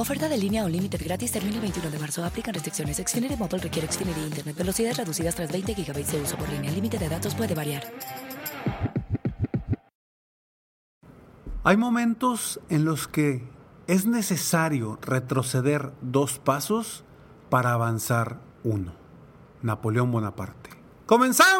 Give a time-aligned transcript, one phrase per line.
[0.00, 2.24] Oferta de línea o límite gratis termina el 21 de marzo.
[2.24, 2.96] Aplican restricciones.
[2.96, 4.56] Xfinity Mobile requiere Xfinity Internet.
[4.56, 6.70] Velocidades reducidas tras 20 GB de uso por línea.
[6.70, 7.82] El límite de datos puede variar.
[11.64, 13.46] Hay momentos en los que
[13.88, 17.04] es necesario retroceder dos pasos
[17.50, 18.94] para avanzar uno.
[19.60, 20.70] Napoleón Bonaparte.
[21.04, 21.59] ¡Comenzamos!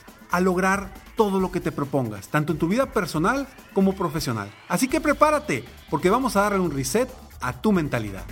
[0.31, 4.51] a lograr todo lo que te propongas, tanto en tu vida personal como profesional.
[4.67, 7.09] Así que prepárate, porque vamos a darle un reset
[7.41, 8.23] a tu mentalidad.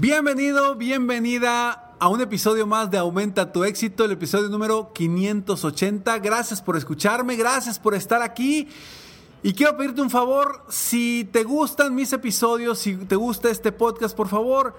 [0.00, 6.18] Bienvenido, bienvenida a un episodio más de Aumenta tu éxito, el episodio número 580.
[6.20, 8.68] Gracias por escucharme, gracias por estar aquí.
[9.42, 14.16] Y quiero pedirte un favor, si te gustan mis episodios, si te gusta este podcast,
[14.16, 14.76] por favor,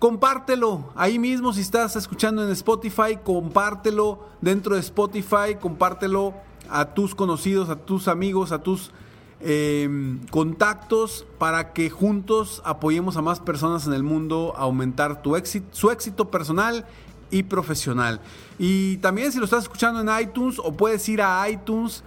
[0.00, 6.34] compártelo ahí mismo si estás escuchando en Spotify, compártelo dentro de Spotify, compártelo
[6.70, 8.92] a tus conocidos, a tus amigos, a tus
[9.40, 15.36] em, contactos para que juntos apoyemos a más personas en el mundo a aumentar tu
[15.36, 16.86] éxito, su éxito personal
[17.30, 18.22] y profesional.
[18.58, 22.04] Y también si lo estás escuchando en iTunes o puedes ir a iTunes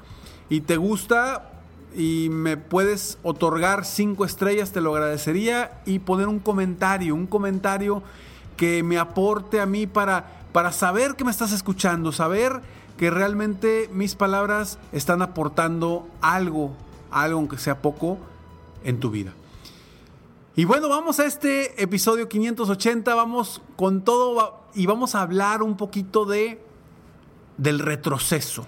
[0.49, 1.52] y te gusta,
[1.95, 8.03] y me puedes otorgar cinco estrellas, te lo agradecería y poner un comentario, un comentario
[8.57, 12.61] que me aporte a mí para, para saber que me estás escuchando, saber
[12.97, 16.71] que realmente mis palabras están aportando algo,
[17.11, 18.17] algo aunque sea poco,
[18.83, 19.33] en tu vida.
[20.55, 25.77] Y bueno, vamos a este episodio 580, vamos con todo y vamos a hablar un
[25.77, 26.61] poquito de
[27.57, 28.65] del retroceso.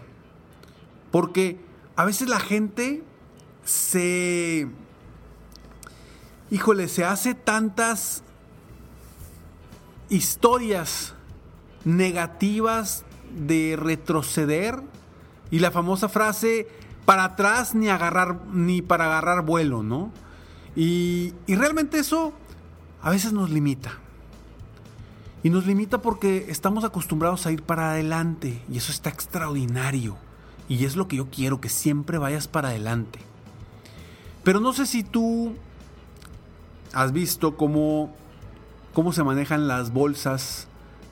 [1.11, 1.59] Porque
[1.95, 3.03] a veces la gente
[3.65, 4.69] se...
[6.51, 8.23] Híjole, se hace tantas
[10.09, 11.15] historias
[11.83, 13.03] negativas
[13.35, 14.81] de retroceder
[15.51, 16.67] y la famosa frase
[17.05, 20.11] para atrás ni agarrar ni para agarrar vuelo, ¿no?
[20.75, 22.33] Y, y realmente eso
[23.01, 23.99] a veces nos limita.
[25.43, 30.17] Y nos limita porque estamos acostumbrados a ir para adelante y eso está extraordinario.
[30.67, 33.19] Y es lo que yo quiero, que siempre vayas para adelante.
[34.45, 35.55] Pero no sé si tú
[36.93, 38.15] has visto cómo,
[38.93, 40.67] cómo se manejan las bolsas,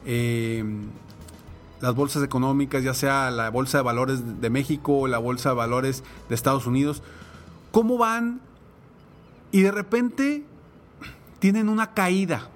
[0.05, 0.83] em,
[1.81, 5.55] las bolsas económicas, ya sea la Bolsa de Valores de México o la Bolsa de
[5.55, 7.01] Valores de Estados Unidos,
[7.71, 8.39] cómo van
[9.51, 10.45] y de repente
[11.39, 12.49] tienen una caída,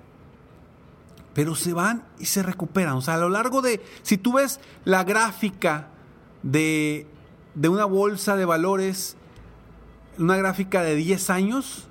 [1.33, 2.94] pero se van y se recuperan.
[2.94, 5.88] O sea, a lo largo de, si tú ves la gráfica
[6.44, 7.07] de,
[7.55, 9.16] de una bolsa de valores,
[10.17, 11.88] una gráfica de 10 años,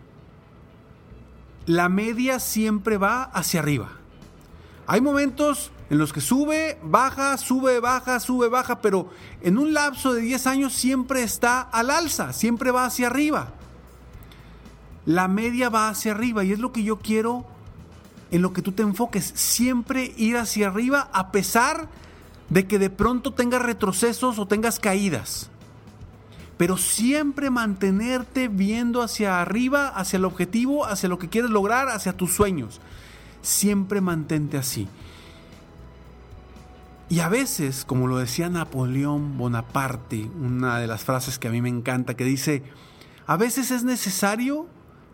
[1.66, 3.90] la media siempre va hacia arriba.
[4.86, 9.10] Hay momentos en los que sube, baja, sube, baja, sube, baja, pero
[9.40, 13.52] en un lapso de 10 años siempre está al alza, siempre va hacia arriba.
[15.04, 17.46] La media va hacia arriba y es lo que yo quiero
[18.30, 21.88] en lo que tú te enfoques, siempre ir hacia arriba a pesar
[22.48, 25.50] de que de pronto tengas retrocesos o tengas caídas
[26.56, 32.16] pero siempre mantenerte viendo hacia arriba, hacia el objetivo, hacia lo que quieres lograr, hacia
[32.16, 32.80] tus sueños.
[33.42, 34.88] Siempre mantente así.
[37.08, 41.60] Y a veces, como lo decía Napoleón Bonaparte, una de las frases que a mí
[41.60, 42.64] me encanta, que dice,
[43.26, 44.66] a veces es necesario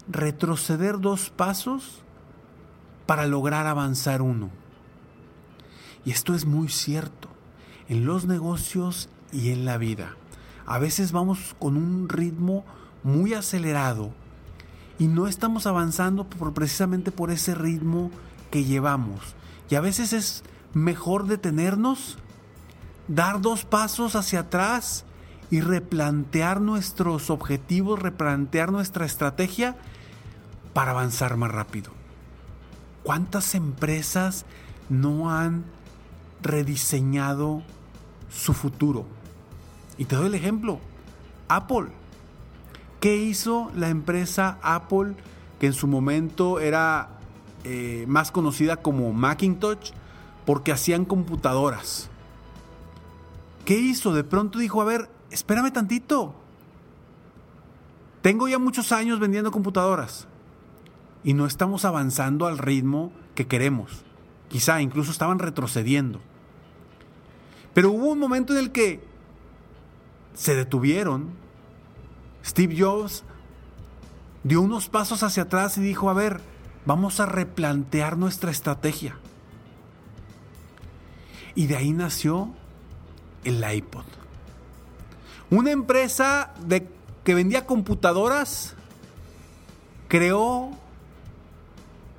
[0.09, 2.03] retroceder dos pasos
[3.05, 4.51] para lograr avanzar uno.
[6.05, 7.29] Y esto es muy cierto
[7.89, 10.17] en los negocios y en la vida.
[10.67, 12.65] A veces vamos con un ritmo
[13.03, 14.13] muy acelerado
[14.99, 18.11] y no estamos avanzando precisamente por ese ritmo
[18.51, 19.35] que llevamos.
[19.69, 20.45] Y a veces es
[20.75, 22.19] mejor detenernos,
[23.09, 25.05] dar dos pasos hacia atrás
[25.51, 29.77] y replantear nuestros objetivos, replantear nuestra estrategia
[30.73, 31.91] para avanzar más rápido.
[33.03, 34.47] ¿Cuántas empresas
[34.89, 35.65] no han
[36.41, 37.63] rediseñado
[38.31, 39.05] su futuro?
[40.03, 40.81] Y te doy el ejemplo.
[41.47, 41.87] Apple.
[42.99, 45.15] ¿Qué hizo la empresa Apple
[45.61, 47.21] que en su momento era
[47.63, 49.93] eh, más conocida como Macintosh
[50.45, 52.11] porque hacían computadoras?
[53.65, 54.13] ¿Qué hizo?
[54.13, 56.35] De pronto dijo, a ver, espérame tantito.
[58.23, 60.27] Tengo ya muchos años vendiendo computadoras
[61.23, 64.03] y no estamos avanzando al ritmo que queremos.
[64.49, 66.19] Quizá incluso estaban retrocediendo.
[67.73, 69.12] Pero hubo un momento en el que
[70.35, 71.31] se detuvieron.
[72.45, 73.25] Steve Jobs
[74.45, 76.41] dio unos pasos hacia atrás y dijo, a ver,
[76.85, 79.17] vamos a replantear nuestra estrategia.
[81.55, 82.51] Y de ahí nació
[83.45, 84.05] el iPod.
[85.51, 86.89] Una empresa de,
[87.25, 88.75] que vendía computadoras
[90.09, 90.71] creó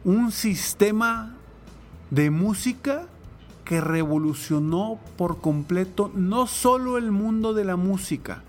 [0.04, 1.36] un sistema
[2.12, 3.07] de música
[3.65, 8.44] que revolucionó por completo no solo el mundo de la música,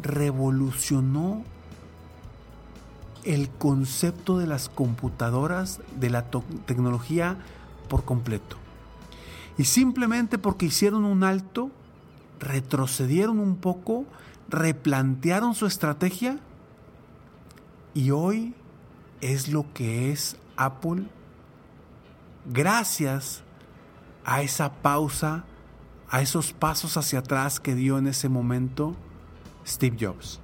[0.00, 1.42] revolucionó
[3.24, 6.24] el concepto de las computadoras, de la
[6.66, 7.36] tecnología
[7.88, 8.56] por completo.
[9.56, 11.70] Y simplemente porque hicieron un alto,
[12.38, 14.04] retrocedieron un poco,
[14.48, 16.38] replantearon su estrategia
[17.92, 18.54] y hoy
[19.20, 21.06] es lo que es Apple
[22.52, 23.42] gracias
[24.28, 25.44] a esa pausa,
[26.10, 28.94] a esos pasos hacia atrás que dio en ese momento
[29.66, 30.38] Steve Jobs.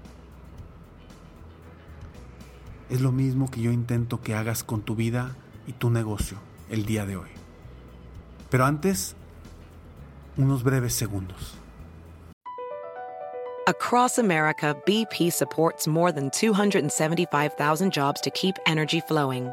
[2.89, 5.37] Es lo mismo que yo intento que hagas con tu vida
[5.67, 6.39] y tu negocio
[6.71, 7.29] el día de hoy.
[8.49, 9.17] Pero antes,
[10.39, 11.59] unos breves segundos.
[13.67, 19.53] Across America, BP supports more than 275,000 jobs to keep energy flowing.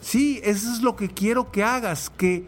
[0.00, 2.46] Sí, eso es lo que quiero que hagas, que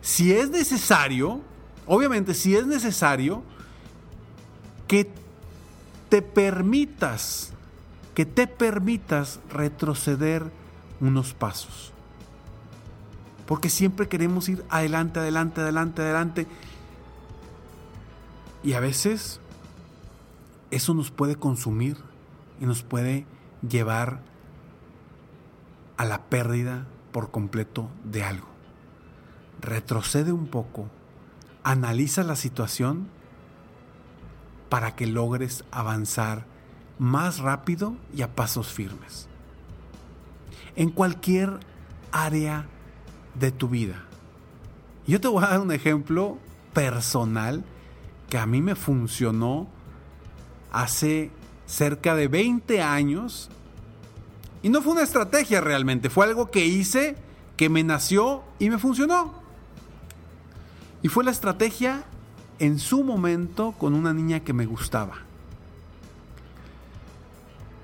[0.00, 1.40] si es necesario,
[1.86, 3.42] obviamente si es necesario,
[4.86, 5.10] que
[6.08, 7.52] te permitas,
[8.14, 10.44] que te permitas retroceder
[11.00, 11.92] unos pasos.
[13.46, 16.46] Porque siempre queremos ir adelante, adelante, adelante, adelante.
[18.62, 19.40] Y a veces
[20.70, 21.96] eso nos puede consumir
[22.60, 23.26] y nos puede
[23.68, 24.20] llevar
[26.02, 28.48] a la pérdida por completo de algo.
[29.60, 30.88] Retrocede un poco,
[31.62, 33.06] analiza la situación
[34.68, 36.44] para que logres avanzar
[36.98, 39.28] más rápido y a pasos firmes.
[40.74, 41.60] En cualquier
[42.10, 42.66] área
[43.36, 44.02] de tu vida.
[45.06, 46.36] Yo te voy a dar un ejemplo
[46.72, 47.62] personal
[48.28, 49.68] que a mí me funcionó
[50.72, 51.30] hace
[51.66, 53.50] cerca de 20 años.
[54.62, 57.16] Y no fue una estrategia realmente, fue algo que hice,
[57.56, 59.34] que me nació y me funcionó.
[61.02, 62.04] Y fue la estrategia
[62.60, 65.14] en su momento con una niña que me gustaba.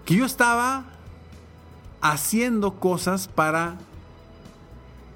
[0.04, 0.84] Que yo estaba
[2.00, 3.76] haciendo cosas para,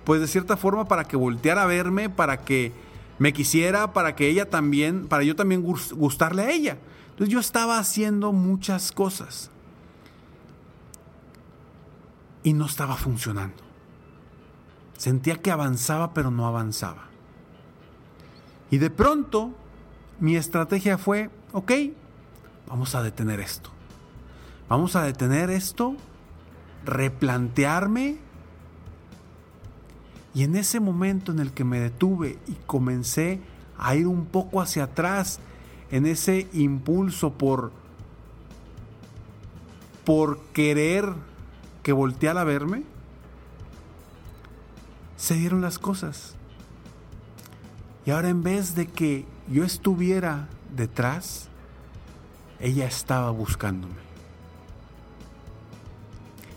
[0.04, 2.72] pues de cierta forma, para que volteara a verme, para que
[3.20, 6.76] me quisiera, para que ella también, para yo también gustarle a ella.
[7.10, 9.51] Entonces yo estaba haciendo muchas cosas
[12.42, 13.62] y no estaba funcionando.
[14.96, 17.04] Sentía que avanzaba pero no avanzaba.
[18.70, 19.52] Y de pronto
[20.20, 21.72] mi estrategia fue, ok,
[22.68, 23.70] vamos a detener esto.
[24.68, 25.96] Vamos a detener esto,
[26.84, 28.18] replantearme.
[30.34, 33.40] Y en ese momento en el que me detuve y comencé
[33.76, 35.40] a ir un poco hacia atrás,
[35.90, 37.72] en ese impulso por,
[40.04, 41.12] por querer
[41.82, 42.84] que volteara a verme,
[45.16, 46.34] se dieron las cosas.
[48.04, 51.48] Y ahora en vez de que yo estuviera detrás,
[52.60, 53.94] ella estaba buscándome.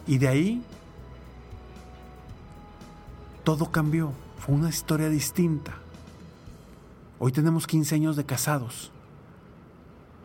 [0.08, 0.64] Y de ahí
[3.44, 4.12] todo cambió.
[4.38, 5.74] Fue una historia distinta.
[7.18, 8.92] Hoy tenemos 15 años de casados.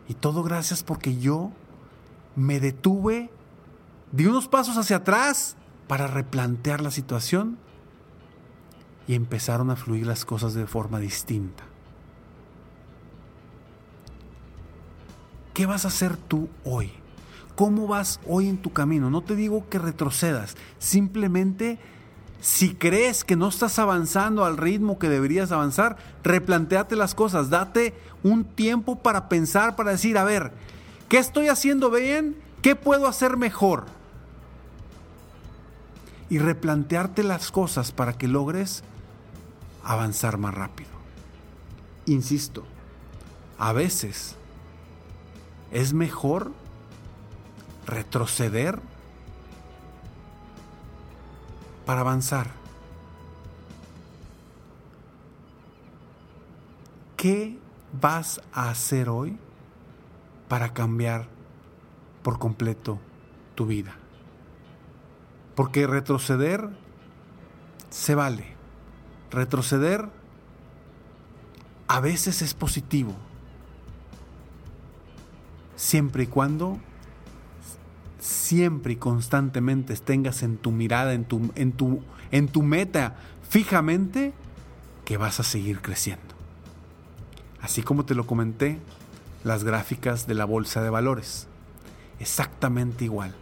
[0.09, 1.51] Y todo gracias porque yo
[2.35, 3.29] me detuve,
[4.11, 5.55] di unos pasos hacia atrás
[5.87, 7.57] para replantear la situación
[9.07, 11.63] y empezaron a fluir las cosas de forma distinta.
[15.53, 16.91] ¿Qué vas a hacer tú hoy?
[17.55, 19.09] ¿Cómo vas hoy en tu camino?
[19.09, 21.77] No te digo que retrocedas, simplemente
[22.39, 27.93] si crees que no estás avanzando al ritmo que deberías avanzar, replanteate las cosas, date
[28.23, 30.51] un tiempo para pensar, para decir, a ver,
[31.07, 32.35] ¿qué estoy haciendo bien?
[32.61, 34.00] ¿Qué puedo hacer mejor?
[36.31, 38.83] Y replantearte las cosas para que logres
[39.83, 40.89] avanzar más rápido.
[42.07, 42.63] Insisto,
[43.59, 44.37] a veces
[45.71, 46.51] es mejor
[47.85, 48.79] retroceder
[51.85, 52.51] para avanzar.
[57.17, 57.59] ¿Qué
[58.01, 59.37] vas a hacer hoy
[60.47, 61.27] para cambiar
[62.23, 62.99] por completo
[63.53, 64.00] tu vida?
[65.61, 66.71] Porque retroceder
[67.91, 68.45] se vale.
[69.29, 70.09] Retroceder
[71.87, 73.13] a veces es positivo,
[75.75, 76.79] siempre y cuando
[78.17, 82.01] siempre y constantemente tengas en tu mirada, en tu, en tu,
[82.31, 84.33] en tu meta fijamente,
[85.05, 86.33] que vas a seguir creciendo.
[87.61, 88.79] Así como te lo comenté,
[89.43, 91.47] las gráficas de la bolsa de valores.
[92.19, 93.35] Exactamente igual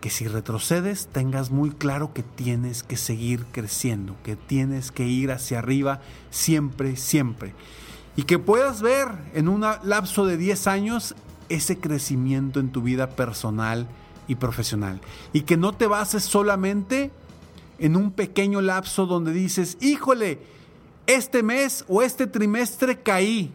[0.00, 5.30] que si retrocedes tengas muy claro que tienes que seguir creciendo, que tienes que ir
[5.30, 7.54] hacia arriba siempre, siempre.
[8.16, 11.14] Y que puedas ver en un lapso de 10 años
[11.48, 13.86] ese crecimiento en tu vida personal
[14.26, 15.00] y profesional.
[15.32, 17.10] Y que no te bases solamente
[17.78, 20.40] en un pequeño lapso donde dices, híjole,
[21.06, 23.52] este mes o este trimestre caí.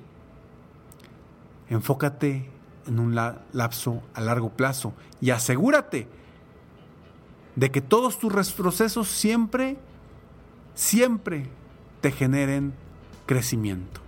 [1.70, 2.50] Enfócate
[2.88, 6.08] en un lapso a largo plazo y asegúrate
[7.56, 9.78] de que todos tus retrocesos siempre,
[10.74, 11.48] siempre
[12.02, 12.74] te generen
[13.26, 14.02] crecimiento.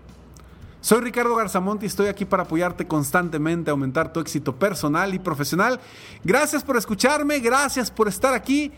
[0.81, 5.19] Soy Ricardo Garzamont y estoy aquí para apoyarte constantemente a aumentar tu éxito personal y
[5.19, 5.79] profesional.
[6.23, 8.71] Gracias por escucharme, gracias por estar aquí.